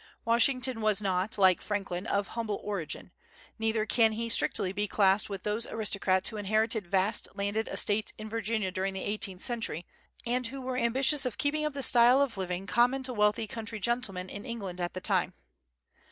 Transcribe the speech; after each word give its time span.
Washington 0.25 0.81
was 0.81 0.99
not, 0.99 1.37
like 1.37 1.61
Franklin, 1.61 2.07
of 2.07 2.29
humble 2.29 2.59
origin; 2.63 3.11
neither 3.59 3.85
can 3.85 4.13
he 4.13 4.29
strictly 4.29 4.73
be 4.73 4.87
classed 4.87 5.29
with 5.29 5.43
those 5.43 5.67
aristocrats 5.67 6.29
who 6.29 6.37
inherited 6.37 6.87
vast 6.87 7.27
landed 7.35 7.67
estates 7.67 8.11
in 8.17 8.27
Virginia 8.27 8.71
during 8.71 8.95
the 8.95 9.03
eighteenth 9.03 9.43
century, 9.43 9.85
and 10.25 10.47
who 10.47 10.59
were 10.59 10.75
ambitious 10.75 11.23
of 11.23 11.37
keeping 11.37 11.63
up 11.65 11.73
the 11.75 11.83
style 11.83 12.19
of 12.19 12.35
living 12.35 12.65
common 12.65 13.03
to 13.03 13.13
wealthy 13.13 13.45
country 13.45 13.79
gentlemen 13.79 14.27
in 14.27 14.43
England 14.43 14.81
at 14.81 14.95
that 14.95 15.03
time. 15.03 15.35